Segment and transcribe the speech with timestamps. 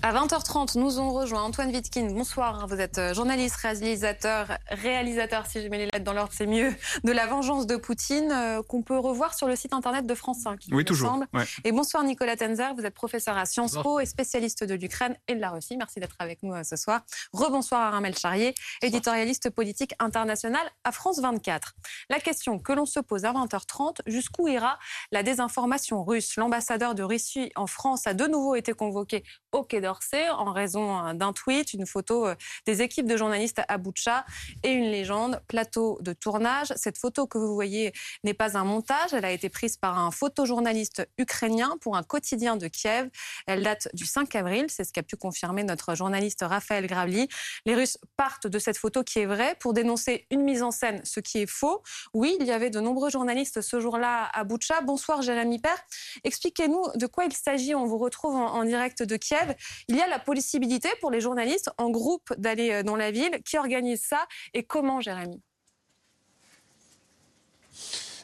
[0.00, 2.12] À 20h30, nous ont rejoint Antoine Vitkin.
[2.12, 6.46] Bonsoir, vous êtes euh, journaliste, réalisateur, réalisateur, si je mets les lettres dans l'ordre, c'est
[6.46, 10.14] mieux, de La Vengeance de Poutine, euh, qu'on peut revoir sur le site internet de
[10.14, 10.60] France 5.
[10.70, 11.18] Oui, toujours.
[11.64, 15.34] Et bonsoir Nicolas Tenzer, vous êtes professeur à Sciences Po et spécialiste de l'Ukraine et
[15.34, 15.76] de la Russie.
[15.76, 17.00] Merci d'être avec nous euh, ce soir.
[17.32, 21.74] Rebonsoir à Ramel Charrier, éditorialiste politique international à France 24.
[22.08, 24.78] La question que l'on se pose à 20h30, jusqu'où ira
[25.10, 26.36] la désinformation russe?
[26.36, 29.87] L'ambassadeur de Russie en France a de nouveau été convoqué au Quai
[30.30, 32.34] en raison euh, d'un tweet, une photo euh,
[32.66, 34.24] des équipes de journalistes à Boutcha
[34.62, 36.72] et une légende, plateau de tournage.
[36.76, 37.92] Cette photo que vous voyez
[38.24, 42.56] n'est pas un montage, elle a été prise par un photojournaliste ukrainien pour un quotidien
[42.56, 43.08] de Kiev.
[43.46, 47.28] Elle date du 5 avril, c'est ce qu'a pu confirmer notre journaliste Raphaël Gravli.
[47.66, 51.00] Les Russes partent de cette photo qui est vraie pour dénoncer une mise en scène,
[51.04, 51.82] ce qui est faux.
[52.14, 54.80] Oui, il y avait de nombreux journalistes ce jour-là à Boutcha.
[54.82, 55.78] Bonsoir Jérémy Père.
[56.24, 57.74] Expliquez-nous de quoi il s'agit.
[57.74, 59.54] On vous retrouve en direct de Kiev.
[59.86, 63.40] Il y a la possibilité pour les journalistes en groupe d'aller euh, dans la ville.
[63.44, 65.40] Qui organise ça et comment, Jérémy?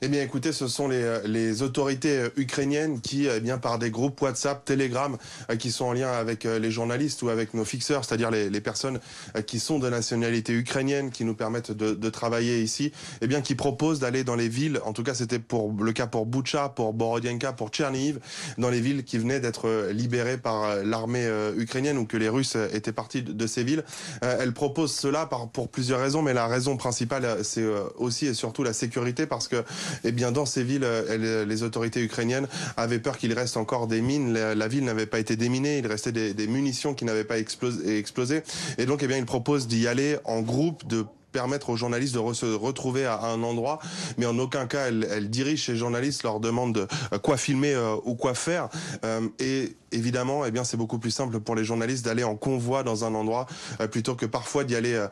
[0.05, 3.79] Eh bien, écoutez, ce sont les, euh, les autorités euh, ukrainiennes qui, eh bien, par
[3.79, 5.17] des groupes WhatsApp, Telegram,
[5.51, 8.61] euh, qui sont en lien avec les journalistes ou avec nos fixeurs, c'est-à-dire les, les,
[8.61, 9.01] personnes
[9.47, 13.55] qui sont de nationalité ukrainienne, qui nous permettent de, de travailler ici, eh bien, qui
[13.55, 14.79] proposent d'aller dans les villes.
[14.85, 18.21] En tout cas, c'était pour le cas pour Boucha, pour Borodienka, pour Tcherniv,
[18.59, 22.93] dans les villes qui venaient d'être libérées par l'armée ukrainienne ou que les Russes étaient
[22.93, 23.85] partis de, ces villes.
[24.21, 27.65] Elle propose cela pour plusieurs raisons, mais la raison principale, c'est
[27.97, 29.65] aussi et surtout la sécurité, parce que
[30.03, 34.01] eh bien, dans ces villes, euh, les autorités ukrainiennes avaient peur qu'il reste encore des
[34.01, 34.33] mines.
[34.33, 38.42] La, ville n'avait pas été déminée, il restait des, munitions qui n'avaient pas explosé, explosé.
[38.78, 41.05] Et donc, eh bien, ils proposent d'y aller en groupe, de
[41.35, 43.81] permettre aux journalistes de se retrouver à un endroit,
[44.19, 47.75] mais en aucun cas elle, elle dirige ces journalistes, leur demande de euh, quoi filmer
[47.75, 48.69] euh, ou quoi faire.
[49.05, 52.85] Euh, et évidemment, eh bien c'est beaucoup plus simple pour les journalistes d'aller en convoi
[52.85, 53.47] dans un endroit
[53.93, 55.07] plutôt que parfois d'y aller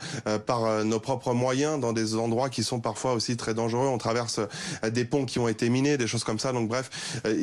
[0.45, 3.86] par nos propres moyens dans des endroits qui sont parfois aussi très dangereux.
[3.86, 4.41] On traverse
[4.91, 6.52] des ponts qui ont été minés, des choses comme ça.
[6.52, 6.91] Donc bref,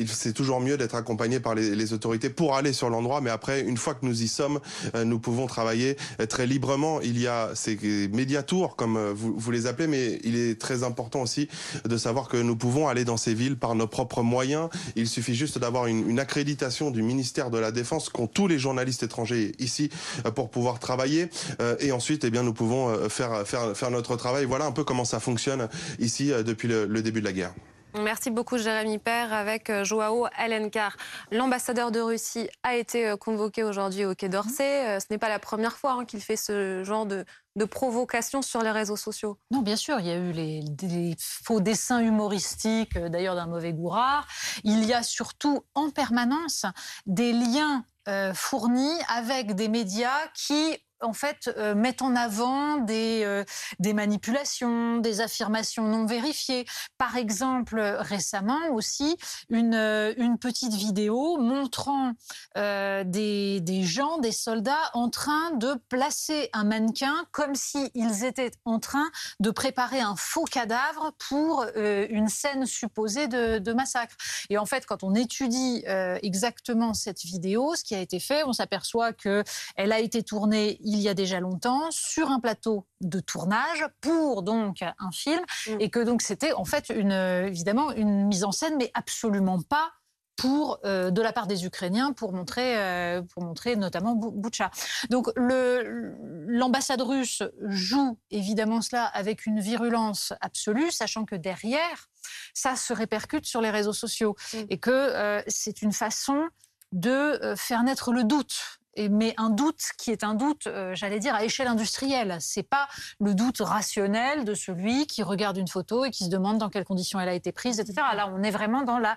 [0.08, 3.22] c'est toujours mieux d'être accompagné par les, autorités pour aller sur l'endroit.
[3.22, 4.60] Mais après, une fois que nous y sommes,
[5.06, 5.96] nous pouvons travailler
[6.28, 7.00] très librement.
[7.00, 7.78] Il y a ces
[8.12, 11.48] médiatours comme euh, vous, vous, les appelez, mais il est très important aussi
[11.86, 14.70] de savoir que nous pouvons aller dans ces villes par nos propres moyens.
[14.96, 18.60] Il suffit juste d'avoir une, une, accréditation du ministère de la Défense qu'ont tous les
[18.60, 19.90] journalistes étrangers ici
[20.26, 21.30] euh, pour pouvoir travailler.
[21.62, 24.46] Euh, et ensuite, eh bien, nous pouvons faire, faire, faire notre travail.
[24.46, 25.68] Voilà un peu comment ça fonctionne
[26.00, 27.54] ici depuis le, le début de la guerre.
[27.96, 30.96] Merci beaucoup Jérémy Père avec Joao Alencar.
[31.32, 35.00] L'ambassadeur de Russie a été convoqué aujourd'hui au Quai d'Orsay.
[35.00, 37.26] Ce n'est pas la première fois hein, qu'il fait ce genre de,
[37.66, 42.00] provocation sur les réseaux sociaux Non, bien sûr, il y a eu les, faux dessins
[42.00, 44.26] humoristiques, euh, d'ailleurs d'un mauvais goût rare.
[44.64, 46.66] Il y a surtout en permanence
[47.06, 53.22] des liens euh, fournis avec des médias qui en fait, euh, mettent en avant des,
[53.24, 53.44] euh,
[53.80, 56.66] des manipulations, des affirmations non vérifiées.
[56.98, 59.18] Par exemple, récemment aussi,
[59.50, 62.14] une, euh, petite vidéo montrant
[62.58, 68.80] euh, des, gens, des soldats, en train de placer un mannequin comme s'ils étaient en
[68.80, 69.10] train
[69.40, 74.16] de préparer un faux cadavre pour une scène supposée de, de, massacre.
[74.50, 75.84] Et en fait, quand on étudie
[76.22, 79.44] exactement cette vidéo, ce qui a été fait, on s'aperçoit que
[79.76, 84.44] elle a été tournée il y a déjà longtemps sur un plateau de tournage pour
[84.44, 85.72] donc un film mmh.
[85.80, 89.92] et que donc c'était en fait une, évidemment une mise en scène mais absolument pas
[90.40, 94.72] pour, euh, de la part des Ukrainiens pour montrer, euh, pour montrer notamment Boucha.
[95.10, 102.08] Donc l'ambassade russe joue évidemment cela avec une virulence absolue, sachant que derrière,
[102.54, 104.58] ça se répercute sur les réseaux sociaux mmh.
[104.70, 106.48] et que euh, c'est une façon
[106.92, 111.36] de faire naître le doute mais un doute qui est un doute, euh, j'allais dire,
[111.36, 112.38] à échelle industrielle.
[112.42, 112.90] C'est pas
[113.20, 116.84] le doute rationnel de celui qui regarde une photo et qui se demande dans quelles
[116.84, 118.02] conditions elle a été prise, etc.
[118.16, 119.16] Là, on est vraiment dans la,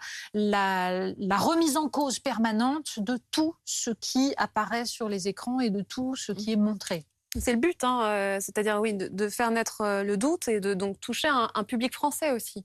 [1.39, 6.15] remise en cause permanente de tout ce qui apparaît sur les écrans et de tout
[6.15, 7.07] ce qui est montré.
[7.39, 10.75] C'est le but, hein, euh, c'est-à-dire oui, de, faire naître euh, le doute et de
[10.75, 12.65] donc toucher un, public français aussi.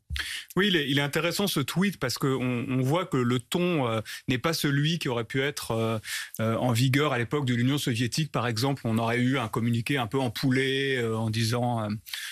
[0.57, 4.39] Oui, il est, intéressant ce tweet parce qu'on on voit que le ton euh, n'est
[4.39, 6.01] pas celui qui aurait pu être
[6.39, 8.81] en vigueur à l'époque de l'Union soviétique, par exemple.
[8.85, 11.87] On aurait eu un communiqué un peu empoulé en disant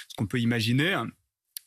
[0.09, 0.97] ce qu'on peut imaginer.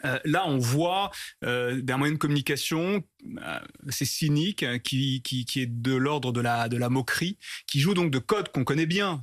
[0.04, 1.10] Euh, là, on voit
[1.44, 3.58] euh, d'un moyen de communication euh,
[3.88, 7.36] assez cynique, qui, qui, est de l'ordre de la, de la moquerie,
[7.66, 9.20] qui joue donc de codes qu'on connaît bien.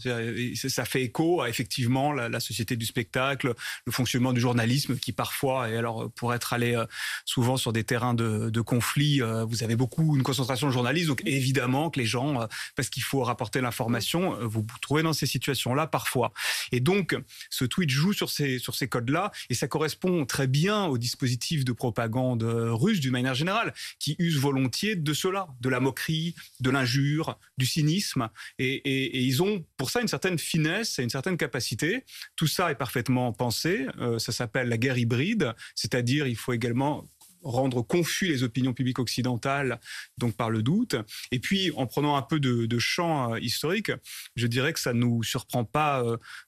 [0.55, 3.53] Ça fait écho à effectivement la, la, société du spectacle,
[3.85, 6.85] le fonctionnement du journalisme, qui parfois, et alors pour être allé euh,
[7.23, 11.07] souvent sur des terrains de, de conflit, euh, vous avez beaucoup une concentration de journalistes,
[11.07, 15.25] donc évidemment que les gens, parce qu'il faut rapporter l'information, vous vous trouvez dans ces
[15.25, 16.33] situations-là parfois.
[16.73, 17.15] Et donc,
[17.49, 21.65] ce tweet joue sur ces, sur ces codes-là, et ça correspond très bien au dispositif
[21.65, 26.35] de propagande euh, russe d'une manière générale, qui use volontiers de cela, de la moquerie,
[26.59, 28.29] de l'injure, du cynisme.
[28.59, 32.03] Et, ils ont pour ça une certaine finesse et une certaine capacité.
[32.35, 33.87] Tout ça est parfaitement pensé.
[33.99, 37.05] Euh, ça s'appelle la guerre hybride, c'est-à-dire il faut également
[37.43, 39.79] rendre confus les opinions publiques occidentales,
[40.17, 40.95] donc par le doute.
[41.31, 43.91] Et puis, en prenant un peu de, champ euh, historique,
[44.35, 46.03] je dirais que ça nous surprend pas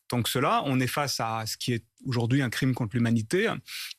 [0.07, 0.63] tant que cela.
[0.65, 3.50] On est face à ce qui est aujourd'hui un crime contre l'humanité.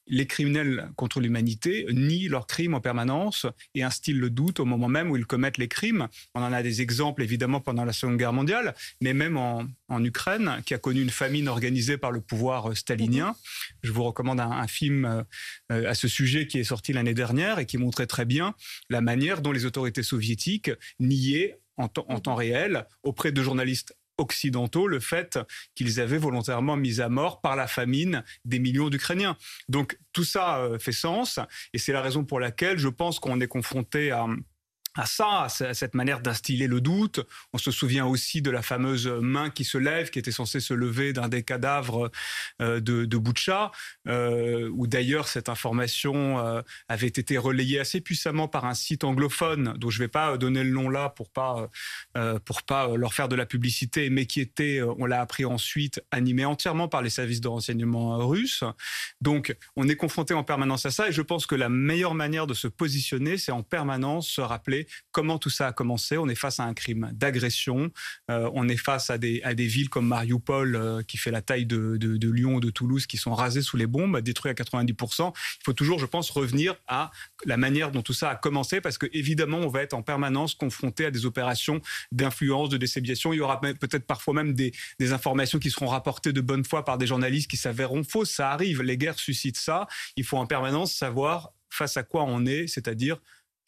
[0.07, 4.89] Les criminels contre l'humanité nient leurs crimes en permanence et instillent le doute au moment
[4.89, 6.09] même où ils commettent les crimes.
[6.35, 9.67] On en a des exemples évidemment pendant la Seconde Guerre mondiale, mais même en,
[10.05, 13.35] Ukraine, qui a connu une famine organisée par le pouvoir stalinien.
[13.83, 15.25] Je vous recommande un, film
[15.73, 18.55] euh, à ce sujet qui est sorti l'année dernière et qui montrait très bien
[18.91, 20.71] la manière dont les autorités soviétiques
[21.01, 25.39] niaient en, en, temps réel auprès de journalistes occidentaux le fait
[25.75, 29.37] qu'ils avaient volontairement mis à mort par la famine des millions d'Ukrainiens.
[29.69, 31.39] Donc tout ça euh, fait sens
[31.73, 34.27] et c'est la raison pour laquelle je pense qu'on est confronté à
[34.97, 37.21] à ça, à cette manière d'instiller le doute.
[37.53, 40.75] On se souvient aussi de la fameuse main qui se lève, qui était censée se
[40.75, 42.11] lever d'un des cadavres
[42.61, 43.71] euh, de, de Boucha,
[44.07, 49.75] euh, où d'ailleurs cette information euh, avait été relayée assez puissamment par un site anglophone,
[49.77, 51.69] dont je ne vais pas donner le nom là pour pas
[52.67, 56.87] pas leur faire de la publicité, mais qui était, on l'a appris ensuite, animé entièrement
[56.87, 58.63] par les services de renseignement russes.
[59.21, 62.47] Donc, on est confronté en permanence à ça, et je pense que la meilleure manière
[62.47, 64.78] de se positionner, c'est en permanence se rappeler
[65.11, 66.17] comment tout ça a commencé?
[66.19, 67.91] On est face à un crime d'agression.
[68.31, 71.99] Euh, on est face à des, villes comme Mariupol, euh, qui fait la taille de,
[72.29, 75.33] Lyon ou de Toulouse, qui sont rasées sous les bombes, détruites à 90%.
[75.35, 77.11] Il faut toujours, je pense, revenir à
[77.45, 80.55] la manière dont tout ça a commencé, parce que évidemment, on va être en permanence
[80.55, 81.81] confronté à des opérations
[82.13, 83.33] d'influence, de décibiation.
[83.33, 84.73] Il y aura peut-être parfois même des
[85.13, 88.31] informations qui seront rapportées de bonne foi par des journalistes qui s'avéreront fausses.
[88.31, 88.83] Ça arrive.
[88.83, 89.87] Les guerres suscitent ça.
[90.17, 93.19] Il faut en permanence savoir face à quoi on est, c'est-à-dire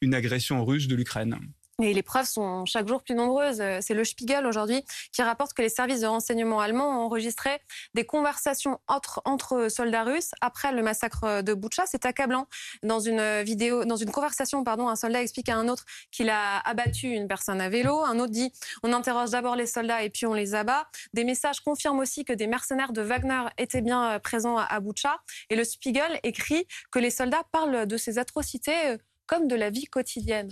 [0.01, 1.39] une agression russe de l'Ukraine.
[1.83, 3.63] Et les preuves sont chaque jour plus nombreuses.
[3.81, 7.51] C'est le Spiegel aujourd'hui qui rapporte que les services de renseignement allemands ont enregistré
[7.95, 11.85] des conversations entre, soldats russes après le massacre de Boucha.
[11.87, 12.47] C'est accablant.
[12.83, 16.59] Dans une vidéo, dans une conversation, pardon, un soldat explique à un autre qu'il a
[16.69, 18.01] abattu une personne à vélo.
[18.05, 18.53] Un autre dit
[18.83, 20.87] on interroge d'abord les soldats et puis on les abat.
[21.15, 25.17] Des messages confirment aussi que des mercenaires de Wagner étaient bien présents à Boucha.
[25.49, 28.99] Et le Spiegel écrit que les soldats parlent de ces atrocités
[29.31, 30.51] comme de la vie quotidienne.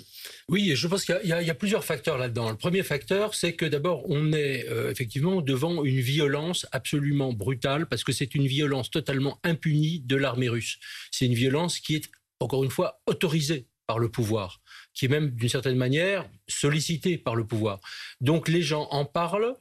[0.48, 2.50] Oui, je pense qu'il y, a plusieurs facteurs là-dedans.
[2.50, 7.86] Le premier facteur, c'est que d'abord, on est euh, effectivement devant une violence absolument brutale,
[7.86, 10.78] parce que c'est une violence totalement impunie de l'armée russe.
[11.10, 12.08] C'est une violence qui est,
[12.38, 14.60] encore une fois, autorisée par le pouvoir,
[14.94, 17.80] qui est même d'une certaine manière sollicitée par le pouvoir.
[18.20, 19.56] Donc les gens en parlent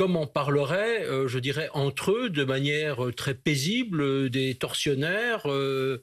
[0.00, 4.54] comme on parlerait, euh, je dirais, entre eux de manière euh, très paisible euh, des
[4.54, 5.46] tortionnaires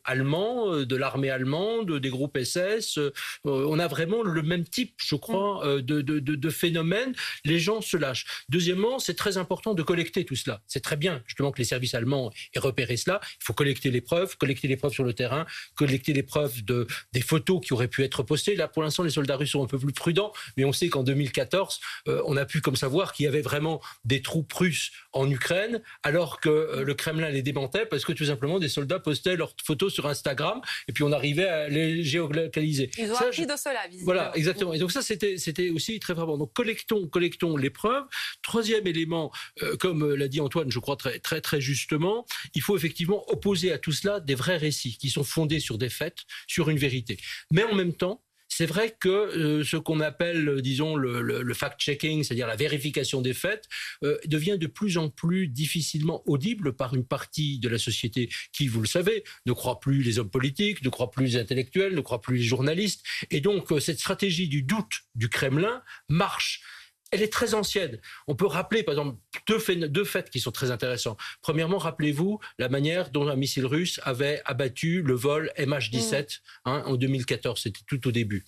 [0.04, 3.00] allemands, de l'armée allemande, des groupes SS.
[3.44, 7.14] on a vraiment le même type, je crois, de, de, de, phénomène.
[7.44, 8.26] Les gens se lâchent.
[8.50, 10.62] Deuxièmement, c'est très important de collecter tout cela.
[10.68, 13.20] C'est très bien, justement, que les services allemands aient repéré cela.
[13.42, 16.86] Il faut collecter les preuves, collecter les preuves sur le terrain, collecter les preuves de,
[17.14, 18.56] des photos qui auraient pu être postées.
[18.56, 21.04] Là, pour l'instant, les soldats russes sont un peu plus prudents, mais on sait qu'en
[21.04, 25.82] 2014, on a pu comme savoir qu'il y avait vraiment des troupes russes en Ukraine,
[26.04, 29.54] alors que euh, le Kremlin les démentait parce que tout simplement des soldats postaient leurs
[29.64, 32.92] photos sur Instagram et puis on arrivait à les géolocaliser.
[32.98, 34.74] Ils ont appris de cela, Voilà, exactement.
[34.74, 36.38] Et donc ça, c'était, c'était aussi très frappant.
[36.38, 38.06] Donc collectons, collectons les preuves.
[38.42, 39.32] Troisième élément,
[39.64, 43.24] euh, comme euh, l'a dit Antoine, je crois très, très, très justement, il faut effectivement
[43.32, 46.78] opposer à tout cela des vrais récits qui sont fondés sur des faits, sur une
[46.78, 47.18] vérité.
[47.52, 52.48] Mais en même temps, c'est vrai que euh, ce qu'on appelle, disons, le, fact-checking, c'est-à-dire
[52.48, 53.68] la vérification des faits,
[54.04, 58.68] euh, devient de plus en plus difficilement audible par une partie de la société qui,
[58.68, 62.02] vous le savez, ne croit plus les hommes politiques, ne croit plus les intellectuels, ne
[62.02, 63.04] croit plus les journalistes.
[63.32, 66.62] Et donc, euh, cette stratégie du doute du Kremlin marche
[67.12, 68.00] elle est très ancienne.
[68.28, 71.18] On peut rappeler, par exemple, deux faits, deux faits qui sont très intéressants.
[71.42, 76.26] Premièrement, rappelez-vous la manière dont un missile russe avait abattu le vol MH17 mm.
[76.66, 77.62] hein, en 2014.
[77.62, 78.44] C'était tout au début.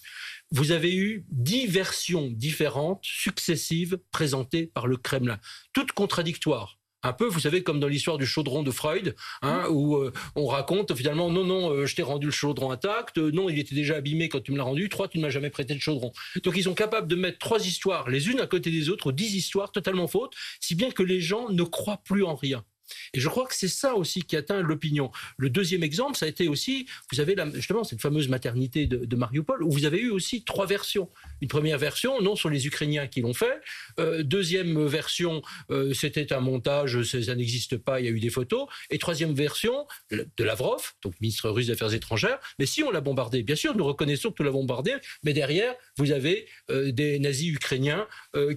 [0.52, 5.40] Vous avez eu dix versions différentes, successives, présentées par le Kremlin,
[5.74, 9.74] toutes contradictoires Un peu, vous savez, comme dans l'histoire du chaudron de Freud, hein, mmh.
[9.74, 13.32] où euh, on raconte finalement, non, non, euh, je t'ai rendu le chaudron intact, euh,
[13.32, 15.50] non, il était déjà abîmé quand tu me l'as rendu, trois, tu ne m'as jamais
[15.50, 16.12] prêté le chaudron.
[16.44, 19.34] Donc ils sont capables de mettre trois histoires les unes à côté des autres, dix
[19.36, 22.66] histoires totalement fautes, si bien que les gens ne croient plus en rien.
[23.14, 25.12] Et je crois que c'est ça aussi qui atteint l'opinion.
[25.38, 29.64] Le deuxième exemple, ça a été aussi, vous avez justement cette fameuse maternité de, Mariupol,
[29.64, 31.10] où vous avez eu aussi trois versions.
[31.42, 33.60] Une première version, non, sur les Ukrainiens qui l'ont fait.
[34.00, 35.42] Euh, deuxième version,
[35.72, 38.68] euh, c'était un montage, ça, n'existe pas, il y a eu des photos.
[38.90, 42.40] Et troisième version, de Lavrov, donc ministre russe des Affaires étrangères.
[42.60, 45.76] Mais si on l'a bombardé, bien sûr, nous reconnaissons que nous l'avons bombardé, mais derrière,
[45.98, 48.08] vous avez euh, des nazis ukrainiens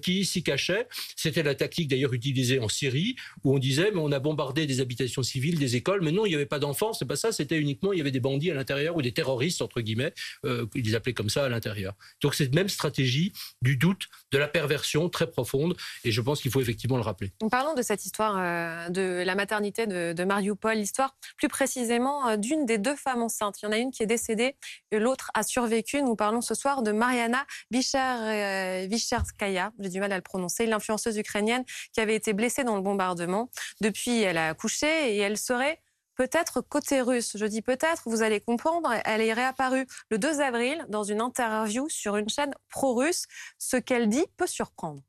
[0.03, 0.87] qui s'y cachaient.
[1.17, 4.81] C'était la tactique d'ailleurs utilisée en Syrie, où on disait, mais on a bombardé des
[4.81, 7.59] habitations civiles, des écoles, mais non, il n'y avait pas d'enfants, c'est pas ça, c'était
[7.59, 10.15] uniquement, il y avait des bandits à l'intérieur ou des terroristes, entre guillemets,
[10.47, 11.95] euh, ils appelaient comme ça à l'intérieur.
[12.23, 16.51] Donc cette même stratégie du doute, de la perversion très profonde, et je pense qu'il
[16.51, 17.33] faut effectivement le rappeler.
[17.51, 22.37] Parlons de cette histoire euh, de la maternité de, de Mariupol, l'histoire plus précisément euh,
[22.37, 23.61] d'une des deux femmes enceintes.
[23.63, 24.57] Il y en a une qui est décédée,
[24.93, 26.03] l'autre a survécu.
[26.03, 31.65] Nous parlons ce soir de Mariana Vicherskaya, j'ai du mal à le prononcer, l'influenceuse ukrainienne
[31.93, 33.51] qui avait été blessée dans le bombardement.
[33.81, 35.81] Depuis elle a accouché et elle serait
[36.15, 37.37] peut-être côté russe.
[37.37, 41.89] Je dis peut-être, vous allez comprendre, elle est réapparue le 2 avril dans une interview
[41.89, 43.27] sur une chaîne pro-russe.
[43.59, 45.03] Ce qu'elle dit peut surprendre.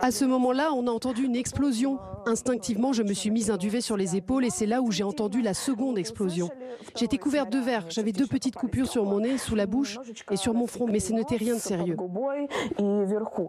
[0.00, 1.98] À ce moment-là, on a entendu une explosion.
[2.26, 5.02] Instinctivement, je me suis mise un duvet sur les épaules et c'est là où j'ai
[5.02, 6.50] entendu la seconde explosion.
[6.96, 9.98] J'étais couverte de verre, j'avais deux petites coupures sur mon nez, sous la bouche
[10.30, 11.96] et sur mon front, mais ce n'était rien de sérieux.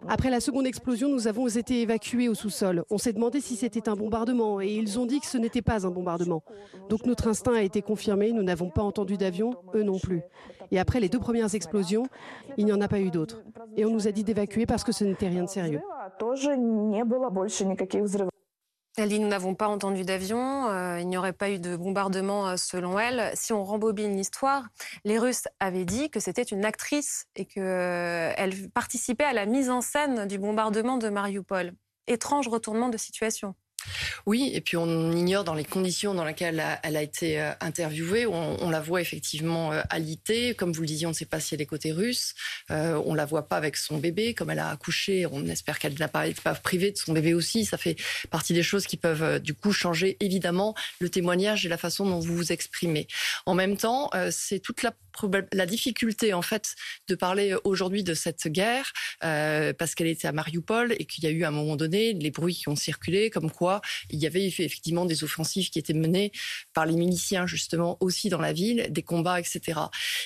[0.07, 2.83] Après la seconde explosion, nous avons été évacués au sous-sol.
[2.89, 5.85] On s'est demandé si c'était un bombardement et ils ont dit que ce n'était pas
[5.85, 6.43] un bombardement.
[6.89, 10.21] Donc notre instinct a été confirmé, nous n'avons pas entendu d'avion, eux non plus.
[10.71, 12.07] Et après les deux premières explosions,
[12.57, 13.43] il n'y en a pas eu d'autres.
[14.07, 15.81] A dit d'évacuer parce que ce n'était rien de sérieux.
[18.95, 22.49] Elle dit nous n'avons pas entendu d'avion, euh, il n'y aurait pas eu de bombardement
[22.49, 23.31] euh, selon elle.
[23.33, 24.67] Si on rembobine l'histoire,
[25.03, 29.71] les Russes avaient dit que c'était une actrice et qu'elle euh, participait à la mise
[29.71, 31.73] en scène du bombardement de Mariupol.
[32.05, 33.55] Étrange retournement de situation.
[34.25, 38.25] Oui, et puis on ignore dans les conditions dans lesquelles elle a, été euh, interviewée.
[38.25, 40.55] On, la voit effectivement euh, alitée.
[40.55, 42.33] Comme vous le disiez, on ne sait pas si elle est côté russe.
[42.71, 44.33] Euh, on la voit pas avec son bébé.
[44.33, 47.65] Comme elle a accouché, on espère qu'elle n'a pas été privée de son bébé aussi.
[47.65, 47.95] Ça fait
[48.29, 52.05] partie des choses qui peuvent euh, du coup changer évidemment le témoignage et la façon
[52.05, 53.07] dont vous vous exprimez.
[53.45, 56.75] En même temps, c'est toute la difficulté en fait
[57.07, 61.29] de parler aujourd'hui de cette guerre parce qu'elle était à Mariupol et qu'il y a
[61.29, 63.72] eu à un moment donné les bruits qui ont circulé comme quoi
[64.09, 66.31] il y avait effectivement des offensives qui étaient menées
[66.73, 69.79] par les miliciens justement aussi dans la ville, des combats, etc.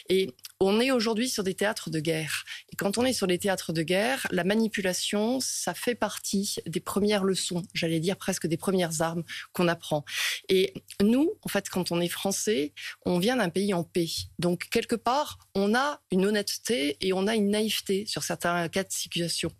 [0.09, 2.43] Et on est aujourd'hui sur des théâtres de guerre.
[2.71, 6.79] Et quand on est sur des théâtres de guerre, la manipulation, ça fait partie des
[6.79, 9.23] premières leçons, j'allais dire presque des premières armes
[9.53, 10.03] qu'on apprend.
[10.49, 12.73] Et nous, en fait, quand on est français,
[13.05, 14.07] on vient d'un pays en paix.
[14.39, 18.83] Donc, quelque part, on a une honnêteté et on a une naïveté sur certains cas
[18.83, 19.51] de situation.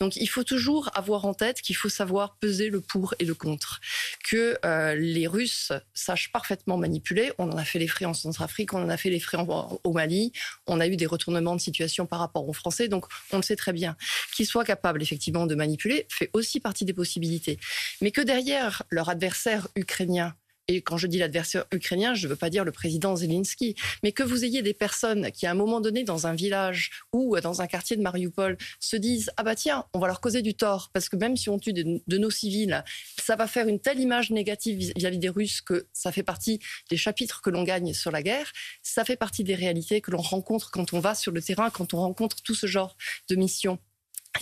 [0.00, 3.31] Donc, il faut toujours avoir en tête qu'il faut savoir peser le pour et le
[3.34, 3.80] contre.
[4.28, 7.32] Que euh, les Russes sachent parfaitement manipuler.
[7.38, 9.38] On en a fait les frais en Centrafrique, on en a fait les frais
[9.84, 10.32] au Mali
[10.66, 13.56] on a eu des retournements de situation par rapport aux Français, donc on le sait
[13.56, 13.96] très bien.
[14.34, 17.58] Qu'ils soient capables effectivement de manipuler fait aussi partie des possibilités.
[18.00, 20.34] Mais que derrière leur adversaire ukrainien
[20.72, 24.12] et quand je dis l'adversaire ukrainien, je ne veux pas dire le président Zelensky, mais
[24.12, 27.60] que vous ayez des personnes qui, à un moment donné, dans un village ou dans
[27.60, 30.90] un quartier de Mariupol, se disent Ah bah tiens, on va leur causer du tort,
[30.92, 32.82] parce que même si on tue de, nos civils,
[33.20, 36.96] ça va faire une telle image négative vis-à-vis des Russes que ça fait partie des
[36.96, 38.50] chapitres que l'on gagne sur la guerre.
[38.82, 41.94] Ça fait partie des réalités que l'on rencontre quand on va sur le terrain, quand
[41.94, 42.96] on rencontre tout ce genre
[43.28, 43.78] de missions.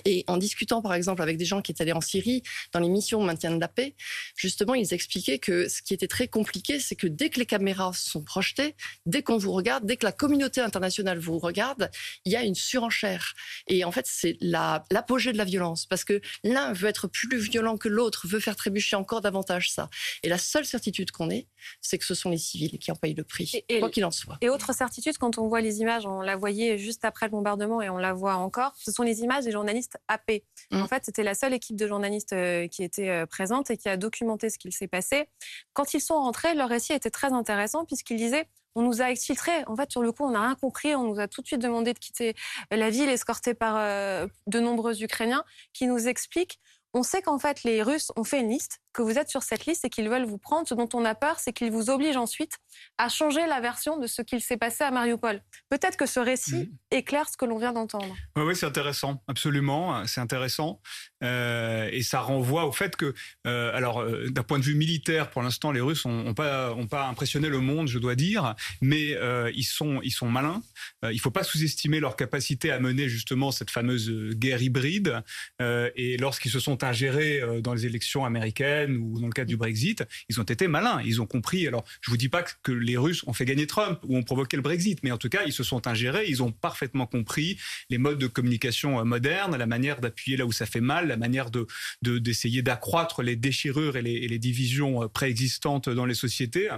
[0.04, 2.42] Et en discutant, par exemple, avec des gens qui étaient allés en Syrie
[2.72, 3.94] dans les missions de maintien de la paix,
[4.36, 7.92] justement, ils expliquaient que ce qui était très compliqué, c'est que dès que les caméras
[7.94, 11.90] sont projetées, dès qu'on vous regarde, dès que la communauté internationale vous regarde,
[12.24, 13.34] il y a une surenchère.
[13.66, 17.76] Et en fait, c'est l'apogée de la violence, parce que l'un veut être plus violent
[17.76, 19.88] que l'autre, veut faire trébucher encore davantage ça.
[20.22, 21.48] Et la seule certitude qu'on ait,
[21.80, 24.38] c'est que ce sont les civils qui en payent le prix, quoi qu'il en soit.
[24.40, 27.82] Et autre certitude, quand on voit les images, on la voyait juste après le bombardement
[27.82, 30.42] et on la voit encore, ce sont les images des journalistes AP.
[30.70, 30.82] Mm.
[30.82, 33.88] En fait, c'était la seule équipe de journalistes euh, qui était euh, présente et qui
[33.88, 35.28] a documenté ce qu'il s'est passé.
[35.72, 38.46] Quand ils sont rentrés, leur récit était très intéressant puisqu'ils disaient
[38.76, 39.64] on nous a exfiltrés.
[39.66, 40.94] En fait, sur le coup, on n'a rien compris.
[40.94, 42.34] On nous a tout de suite demandé de quitter
[42.70, 46.60] la ville, escortés par euh, de nombreux Ukrainiens, qui nous expliquent
[46.92, 49.66] on sait qu'en fait, les Russes ont fait une liste que vous êtes sur cette
[49.66, 50.66] liste et qu'ils veulent vous prendre.
[50.68, 52.58] Ce dont on a peur, c'est qu'ils vous obligent ensuite
[52.98, 55.42] à changer la version de ce qu'il s'est passé à Mariupol.
[55.68, 56.96] Peut-être que ce récit mmh.
[56.96, 58.14] éclaire ce que l'on vient d'entendre.
[58.36, 60.80] Oui, oui c'est intéressant, absolument, c'est intéressant.
[61.22, 63.14] Euh, et ça renvoie au fait que,
[63.46, 66.86] euh, alors, euh, d'un point de vue militaire, pour l'instant, les Russes n'ont pas, ont
[66.86, 69.16] pas impressionné le monde, je dois dire, mais
[69.54, 70.62] ils, sont, ils sont malins.
[71.02, 75.22] il ne faut pas sous-estimer leur capacité à mener justement cette fameuse guerre hybride.
[75.60, 80.04] et lorsqu'ils se sont ingérés dans les élections américaines ou dans le cadre du Brexit,
[80.28, 81.00] ils ont été malins.
[81.04, 81.66] Ils ont compris.
[81.66, 84.56] Alors, je vous dis pas que les Russes ont fait gagner Trump ou ont provoqué
[84.56, 86.26] le Brexit, mais en tout cas, ils se sont ingérés.
[86.28, 87.58] Ils ont parfaitement compris
[87.88, 91.50] les modes de communication modernes, la manière d'appuyer là où ça fait mal, la manière
[91.50, 91.66] de
[92.02, 96.70] d'essayer d'accroître les déchirures et les, divisions préexistantes dans les sociétés.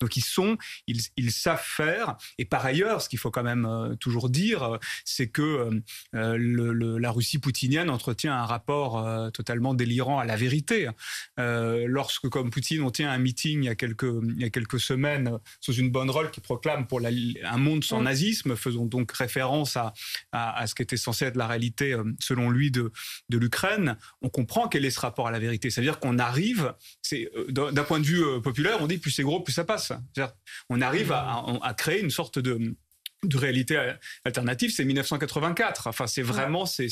[0.00, 2.16] Donc, ils sont, ils, savent faire.
[2.38, 5.82] Et par ailleurs, ce qu'il faut quand même euh, toujours dire, c'est que
[6.14, 10.88] euh, la Russie poutinienne entretient un rapport euh, totalement délirant à la vérité.
[11.86, 14.80] Lorsque, comme Poutine, on tient un meeting il y a quelques, il y a quelques
[14.80, 19.76] semaines sous une bonne rôle qui proclame pour un monde sans nazisme, faisons donc référence
[19.76, 19.92] à,
[20.32, 22.92] à, ce qui était censé être la réalité, euh, selon lui, de,
[23.28, 25.70] de l'Ukraine, on comprend quel est ce rapport à la vérité.
[25.70, 29.22] C'est-à-dire qu'on arrive, c'est euh, d'un point de vue euh, populaire, on dit plus c'est
[29.22, 29.92] gros, plus ça passe.
[30.68, 32.76] On arrive à, à créer une sorte de
[33.24, 33.92] de réalité
[34.24, 35.86] alternative, c'est 1984.
[35.86, 36.88] Enfin, c'est vraiment c'est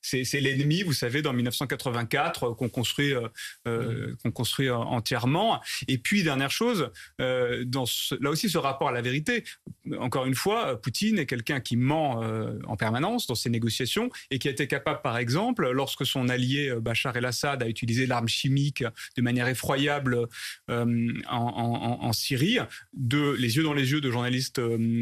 [0.00, 3.28] c'est l'ennemi, vous savez, dans 1984 euh, qu'on construit euh,
[3.66, 5.60] euh, qu'on construit entièrement.
[5.88, 7.84] Et puis dernière chose, dans
[8.20, 9.44] là aussi ce rapport à la vérité.
[9.98, 12.20] Encore une fois, Poutine est quelqu'un qui ment
[12.66, 16.74] en permanence dans ses négociations et qui a été capable, par exemple, lorsque son allié
[16.80, 18.84] Bachar el-Assad a utilisé l'arme chimique
[19.16, 20.28] de manière effroyable
[20.68, 20.86] en,
[21.28, 22.58] en, Syrie,
[22.94, 24.60] de les yeux dans les yeux de journalistes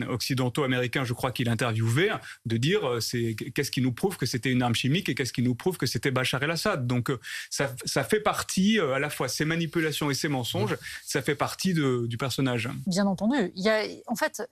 [0.09, 2.11] occidentaux américain, je crois qu'il interviewait,
[2.47, 5.33] de dire euh, c'est qu'est-ce qui nous prouve que c'était une arme chimique et qu'est-ce
[5.33, 6.87] qui nous prouve que c'était Bachar el-Assad.
[6.87, 7.19] Donc euh,
[7.51, 11.35] ça, ça, fait partie euh, à la fois ces manipulations et ces mensonges, ça fait
[11.35, 12.69] partie du personnage.
[12.87, 14.43] Bien entendu, il y a en fait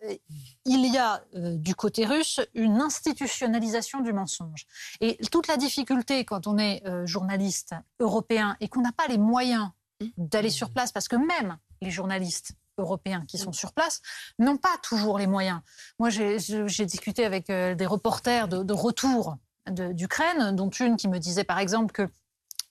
[0.65, 4.67] il y a du côté russe une institutionnalisation du mensonge
[5.01, 9.69] et toute la difficulté quand on est journaliste européen et qu'on n'a pas les moyens
[10.17, 14.01] d'aller sur place parce que même les journalistes européens qui sont sur place
[14.39, 15.61] n'ont pas toujours les moyens.
[15.99, 19.37] Moi, j'ai discuté avec euh, des reporters de, retour
[19.71, 22.09] d'Ukraine, dont une qui me disait par exemple que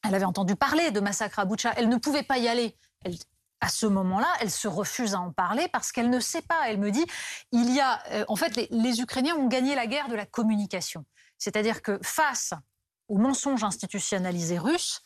[0.04, 1.74] elle avait entendu parler de massacre à Boucha.
[1.78, 2.76] Elle ne pouvait pas y aller.
[3.60, 6.68] à ce moment-là, elle se refuse à en parler parce qu'elle ne sait pas.
[6.68, 7.06] Elle me dit,
[7.52, 10.26] il y a, euh, en fait, les, les Ukrainiens ont gagné la guerre de la
[10.26, 11.06] communication.
[11.38, 12.54] C'est-à-dire que face
[13.08, 15.02] aux mensonges institutionnalisés russes,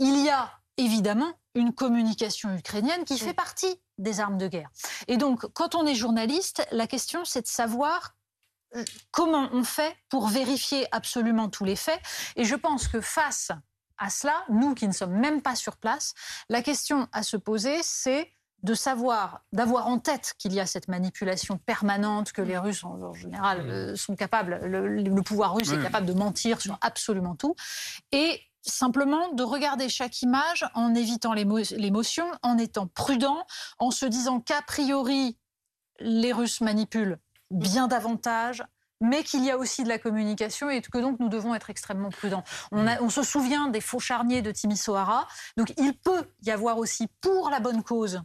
[0.00, 4.70] il y a évidemment une communication ukrainienne qui fait partie des armes de guerre.
[5.08, 8.14] Et donc, quand on est journaliste, la question, c'est de savoir
[8.76, 12.00] euh, comment on fait pour vérifier absolument tous les faits.
[12.36, 13.50] Et je pense que face
[13.98, 16.14] à cela, nous qui ne sommes même pas sur place,
[16.48, 18.30] la question à se poser, c'est
[18.62, 23.12] de savoir, d'avoir en tête qu'il y a cette manipulation permanente, que les Russes, en,
[23.14, 27.54] général, euh, sont capables, le, pouvoir russe est capable de mentir sur absolument tout,
[28.12, 33.46] et simplement de regarder chaque image en évitant l'émotion, en étant prudent,
[33.78, 35.36] en se disant qu'a priori,
[36.00, 37.18] les Russes manipulent
[37.50, 38.62] bien davantage,
[39.00, 42.10] mais qu'il y a aussi de la communication et que donc nous devons être extrêmement
[42.10, 42.44] prudents.
[42.70, 47.08] On, on se souvient des faux charniers de Timisoara, donc il peut y avoir aussi
[47.20, 48.22] pour la bonne cause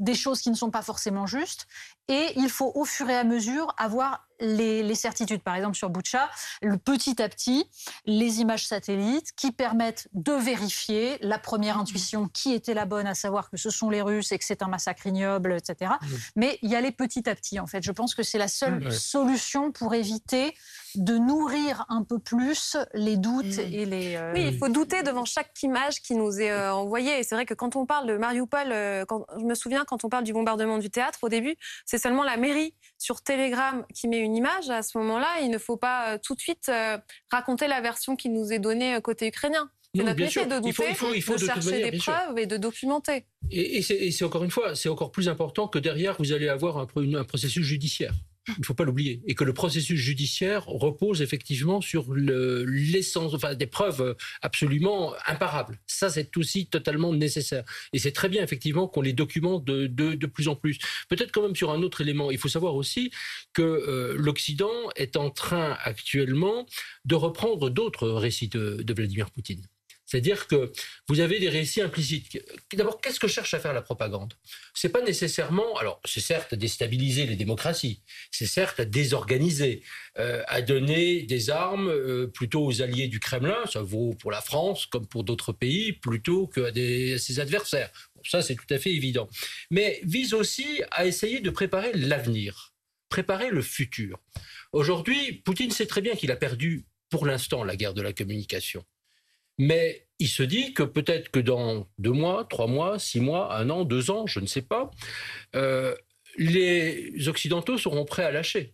[0.00, 1.66] des choses qui ne sont pas forcément justes.
[2.10, 5.42] Et il faut au fur et à mesure avoir les, certitudes.
[5.42, 6.28] Par exemple, sur Boucha,
[6.62, 7.68] le petit à petit,
[8.06, 13.14] les images satellites qui permettent de vérifier la première intuition qui était la bonne, à
[13.14, 15.92] savoir que ce sont les Russes et que c'est un massacre ignoble, etc.
[16.36, 17.82] Mais il y a les petit à petit, en fait.
[17.82, 20.54] Je pense que c'est la seule solution pour éviter
[20.96, 24.16] de nourrir un peu plus les doutes et les...
[24.16, 27.20] Euh, oui, il faut douter devant chaque image qui nous est euh, envoyée.
[27.20, 30.04] Et c'est vrai que quand on parle de Mariupol, euh, quand, je me souviens quand
[30.04, 34.08] on parle du bombardement du théâtre, au début, c'est seulement la mairie sur Telegram qui
[34.08, 34.68] met une image.
[34.70, 36.70] À ce moment-là, il ne faut pas tout de suite
[37.30, 39.70] raconter la version qui nous est donnée côté ukrainien.
[39.94, 42.56] C'est notre métier de douter, il faut, il faut, de, chercher des preuves et de
[42.56, 43.24] documenter.
[43.50, 46.86] Et, c'est encore une fois, c'est encore plus important que derrière, vous allez avoir un
[47.24, 48.14] processus judiciaire
[48.56, 53.54] il ne faut pas l'oublier, et que le processus judiciaire repose effectivement sur l'essence, enfin
[53.54, 55.80] des preuves absolument imparables.
[55.86, 57.64] Ça, c'est aussi totalement nécessaire.
[57.92, 60.78] Et c'est très bien effectivement qu'on les documente de, plus en plus.
[61.08, 63.10] Peut-être quand même sur un autre élément, il faut savoir aussi
[63.52, 66.66] que euh, l'Occident est en train actuellement
[67.04, 69.66] de reprendre d'autres récits de Vladimir Poutine.
[70.10, 70.72] C'est-à-dire que
[71.08, 72.42] vous avez des récits implicites.
[72.74, 74.34] D'abord, qu'est-ce que cherche à faire la propagande?
[74.74, 75.76] C'est pas nécessairement.
[75.76, 78.02] Alors, c'est certes à déstabiliser les démocraties.
[78.32, 79.84] C'est certes à désorganiser,
[80.18, 83.58] euh, à donner des armes euh, plutôt aux alliés du Kremlin.
[83.72, 87.90] Ça vaut pour la France comme pour d'autres pays, plutôt qu'à ses adversaires.
[88.24, 89.28] ça, c'est tout à fait évident.
[89.70, 92.74] Mais vise aussi à essayer de préparer l'avenir,
[93.08, 94.18] préparer le futur.
[94.72, 98.84] Aujourd'hui, Poutine sait très bien qu'il a perdu pour l'instant la guerre de la communication.
[99.60, 103.68] Mais il se dit que peut-être que dans deux mois, trois mois, six mois, un
[103.68, 104.90] an, deux ans, je ne sais pas,
[105.54, 105.94] euh,
[106.38, 108.72] les Occidentaux seront prêts à lâcher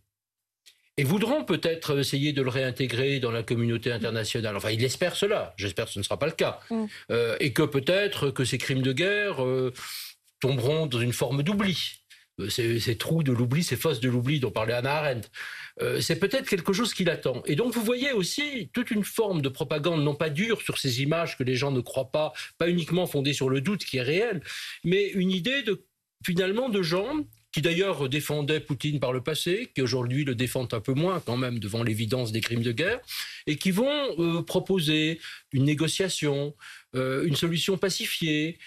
[0.96, 4.57] et voudront peut-être essayer de le réintégrer dans la communauté internationale.
[4.57, 5.55] Enfin, il espère cela.
[5.57, 6.61] J'espère que ce ne sera pas le cas.
[6.70, 6.85] Mm.
[7.11, 9.75] Euh, et que peut-être que ces crimes de guerre euh,
[10.38, 11.99] tomberont dans une forme d'oubli.
[12.51, 15.29] Ces, ces, trous de l'oubli, ces fosses de l'oubli dont parlait Anna Arendt.
[15.81, 17.42] Euh, c'est peut-être quelque chose qui l'attend.
[17.46, 21.03] Et donc vous voyez aussi toute une forme de propagande, non pas dure sur ces
[21.03, 24.03] images que les gens ne croient pas, pas uniquement fondée sur le doute qui est
[24.03, 24.42] réel,
[24.85, 25.87] mais une idée de
[26.25, 27.25] finalement de gens
[27.57, 31.38] qui d'ailleurs défendaient Poutine par le passé, qui aujourd'hui le défendent un peu moins quand
[31.38, 33.01] même devant l'évidence des crimes de guerre,
[33.47, 33.88] et qui vont
[34.19, 35.19] euh, proposer
[35.53, 36.55] une négociation,
[36.95, 38.59] euh, une solution pacifiée.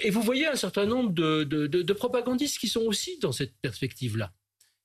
[0.00, 4.32] et vous voyez un certain nombre de propagandistes qui sont aussi dans cette perspective-là.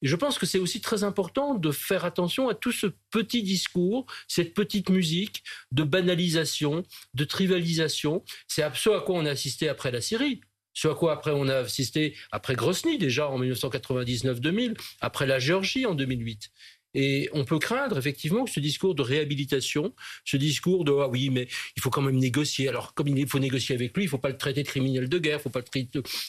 [0.02, 3.43] Et je pense que c'est aussi très important de faire attention à tout ce petit
[3.43, 8.26] discours, cette petite musique de banalisation, de trivialisation.
[8.49, 10.41] C'est ce à quoi on a assisté après la Syrie.
[10.73, 15.86] Ce à quoi après on a assisté après Grosny déjà en 1999-2000, après la Géorgie
[15.86, 16.51] en 2008.
[16.95, 19.93] Et on peut craindre effectivement que ce discours de réhabilitation,
[20.25, 22.69] ce discours de ah oui mais il faut quand même négocier.
[22.69, 25.17] Alors comme il faut négocier avec lui, il faut pas le traiter de criminel de
[25.17, 25.63] guerre, il faut pas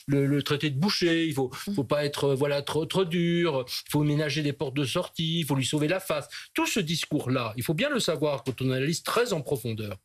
[0.07, 3.65] le, le, traiter de boucher, il faut faut pas être euh, voilà trop trop dur,
[3.69, 6.29] il faut ménager des portes de sortie, il faut lui sauver la face.
[6.55, 9.99] Tout ce discours là, il faut bien le savoir quand on analyse très en profondeur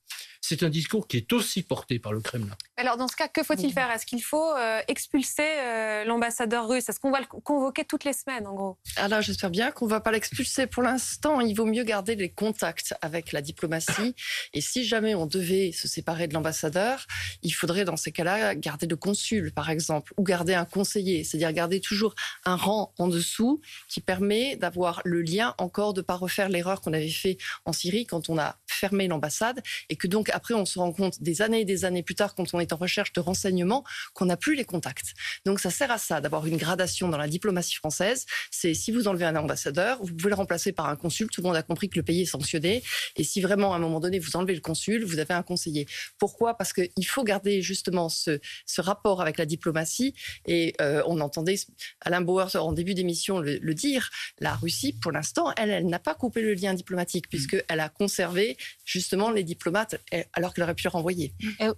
[0.50, 2.58] c'est un discours qui est aussi porté par le Kremlin.
[2.76, 3.92] Alors dans ce cas, que faut-il faire?
[3.92, 6.90] Est-ce qu'il faut euh, expulser euh, l'ambassadeur russe?
[6.90, 8.78] Est-ce qu'on va le convoquer toutes les semaines en gros?
[8.96, 10.66] Alors j'espère bien qu'on ne va pas l'expulser.
[10.66, 14.16] Pour l'instant, il vaut mieux garder les contacts avec la diplomatie.
[14.54, 17.06] Et si jamais on devait se séparer de l'ambassadeur,
[17.44, 21.54] il faudrait dans ces cas-là garder le consul, par exemple, ou garder un conseiller, c'est-à-dire
[21.54, 26.16] garder toujours un rang en dessous qui permet d'avoir le lien encore de ne pas
[26.16, 30.32] refaire l'erreur qu'on avait fait en Syrie quand on a fermé l'ambassade et que donc
[30.40, 32.72] après, on se rend compte des années et des années plus tard, quand on est
[32.72, 35.14] en recherche de renseignements, qu'on n'a plus les contacts.
[35.44, 38.26] Donc ça sert à ça, d'avoir une gradation dans la diplomatie française.
[38.52, 41.28] C'est si vous enlevez un ambassadeur, vous pouvez le remplacer par un consul.
[41.30, 42.84] Tout le monde a compris que le pays est sanctionné.
[43.18, 45.88] Et si vraiment, à un moment donné, vous enlevez le consul, vous avez un conseiller.
[46.18, 46.54] Pourquoi?
[46.54, 50.16] Parce qu'il faut garder justement ce, ce, rapport avec la diplomatie.
[50.46, 51.60] Et euh, on entendait
[52.00, 54.10] Alain Bauer en début d'émission le, le, dire.
[54.40, 57.30] La Russie, pour l'instant, elle, elle n'a pas coupé le lien diplomatique mmh.
[57.30, 60.00] puisqu'elle a conservé justement les diplomates
[60.34, 61.34] alors qu'elle aurait pu renvoyer.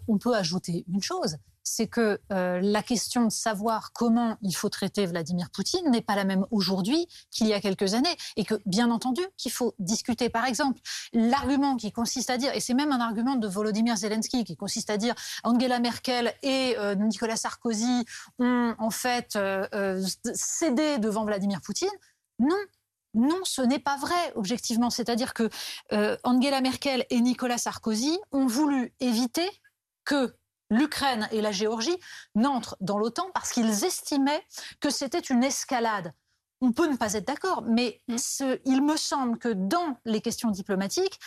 [0.07, 4.69] on peut ajouter une chose, c'est que euh, la question de savoir comment il faut
[4.69, 8.15] traiter Vladimir Poutine n'est pas la même aujourd'hui qu'il y a quelques années.
[8.35, 10.29] Et que, bien entendu, qu'il faut discuter.
[10.29, 10.79] Par exemple,
[11.13, 14.89] l'argument qui consiste à dire, et c'est même un argument de Volodymyr Zelensky, qui consiste
[14.89, 18.05] à dire Angela Merkel et euh, Nicolas Sarkozy
[18.39, 21.89] ont en fait euh, cédé devant Vladimir Poutine.
[22.39, 22.57] Non,
[23.13, 24.89] non, ce n'est pas vrai, objectivement.
[24.89, 25.49] C'est-à-dire que
[25.91, 29.49] euh, Angela Merkel et Nicolas Sarkozy ont voulu éviter
[30.05, 30.33] que
[30.69, 31.97] l'Ukraine et la Géorgie
[32.35, 34.43] n'entrent dans l'OTAN parce qu'ils estimaient
[34.79, 36.13] que c'était une escalade.
[36.61, 38.15] On peut ne pas être d'accord, mais mm.
[38.65, 41.19] il me semble que dans les questions diplomatiques,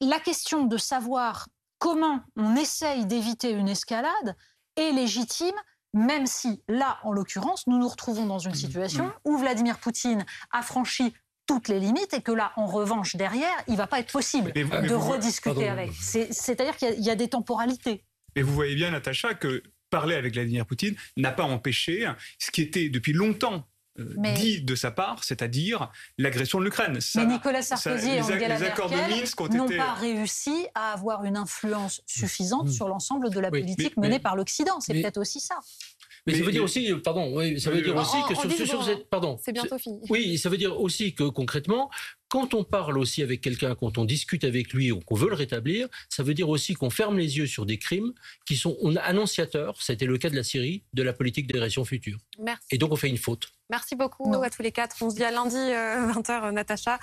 [0.00, 4.36] la question de savoir comment on essaye d'éviter une escalade
[4.76, 5.54] est légitime
[5.94, 8.56] même si là, en l'occurrence, nous nous retrouvons dans une mmh.
[8.56, 9.12] situation mmh.
[9.24, 11.14] où Vladimir Poutine a franchi
[11.46, 14.52] toutes les limites et que là, en revanche, derrière, il ne va pas être possible
[14.52, 15.92] de rediscuter avec.
[15.92, 18.04] C'est-à-dire qu'il y, a des temporalités.
[18.34, 22.62] Et vous voyez bien, Natacha, que parler avec Vladimir Poutine n'a pas empêché ce qui
[22.62, 23.64] était depuis longtemps
[23.98, 26.98] euh, dit de sa part, c'est-à-dire l'agression de l'Ukraine.
[27.14, 32.72] Mais Nicolas Sarkozy et Angela Merkel n'ont pas réussi à avoir une influence suffisante mmh.
[32.72, 34.80] sur l'ensemble de la politique menée par l'Occident.
[34.80, 35.56] C'est peut-être aussi ça.
[36.26, 39.38] Mais, ça veut dire aussi, pardon, oui, ça veut dire aussi que sur, cette, pardon,
[39.42, 40.00] c'est bientôt fini.
[40.10, 41.88] Oui, ça veut dire aussi que concrètement,
[42.28, 45.36] quand on parle aussi avec quelqu'un, quand on discute avec lui ou qu'on veut le
[45.36, 48.12] rétablir, ça veut dire aussi qu'on ferme les yeux sur des crimes
[48.44, 52.18] qui sont annonciateurs, c'était le cas de la Syrie, de la politique d'agression future.
[52.38, 52.66] Merci.
[52.72, 53.48] Et donc on fait une faute.
[53.70, 54.96] Merci beaucoup à tous les quatre.
[55.00, 56.98] On se dit à lundi 20h, euh, Natacha.